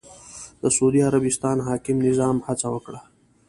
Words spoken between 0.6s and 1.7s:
د سعودي عربستان